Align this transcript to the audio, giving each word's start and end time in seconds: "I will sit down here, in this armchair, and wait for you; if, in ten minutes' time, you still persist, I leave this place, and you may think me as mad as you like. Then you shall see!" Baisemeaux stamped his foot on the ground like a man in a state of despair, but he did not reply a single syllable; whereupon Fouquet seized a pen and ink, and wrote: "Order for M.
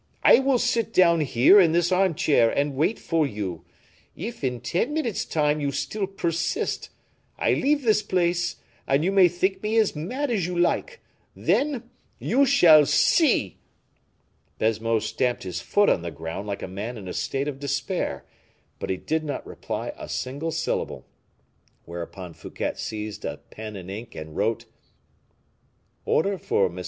"I 0.23 0.39
will 0.39 0.57
sit 0.57 0.93
down 0.93 1.19
here, 1.19 1.59
in 1.59 1.73
this 1.73 1.91
armchair, 1.91 2.49
and 2.49 2.75
wait 2.75 2.97
for 2.97 3.27
you; 3.27 3.63
if, 4.15 4.43
in 4.43 4.59
ten 4.59 4.95
minutes' 4.95 5.25
time, 5.25 5.61
you 5.61 5.71
still 5.71 6.07
persist, 6.07 6.89
I 7.37 7.53
leave 7.53 7.83
this 7.83 8.01
place, 8.01 8.55
and 8.87 9.03
you 9.05 9.11
may 9.11 9.27
think 9.27 9.61
me 9.61 9.77
as 9.77 9.95
mad 9.95 10.31
as 10.31 10.47
you 10.47 10.57
like. 10.57 11.01
Then 11.35 11.91
you 12.17 12.47
shall 12.47 12.87
see!" 12.87 13.59
Baisemeaux 14.57 14.97
stamped 14.97 15.43
his 15.43 15.61
foot 15.61 15.87
on 15.87 16.01
the 16.01 16.09
ground 16.09 16.47
like 16.47 16.63
a 16.63 16.67
man 16.67 16.97
in 16.97 17.07
a 17.07 17.13
state 17.13 17.47
of 17.47 17.59
despair, 17.59 18.25
but 18.79 18.89
he 18.89 18.97
did 18.97 19.23
not 19.23 19.45
reply 19.45 19.93
a 19.95 20.09
single 20.09 20.49
syllable; 20.49 21.05
whereupon 21.85 22.33
Fouquet 22.33 22.73
seized 22.75 23.23
a 23.23 23.37
pen 23.37 23.75
and 23.75 23.91
ink, 23.91 24.15
and 24.15 24.35
wrote: 24.35 24.65
"Order 26.07 26.39
for 26.39 26.65
M. 26.65 26.79